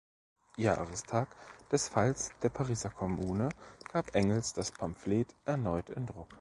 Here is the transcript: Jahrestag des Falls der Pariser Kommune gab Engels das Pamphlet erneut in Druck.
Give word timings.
Jahrestag 0.57 1.35
des 1.69 1.87
Falls 1.87 2.31
der 2.41 2.49
Pariser 2.49 2.89
Kommune 2.89 3.49
gab 3.93 4.15
Engels 4.15 4.51
das 4.51 4.71
Pamphlet 4.71 5.35
erneut 5.45 5.91
in 5.91 6.07
Druck. 6.07 6.27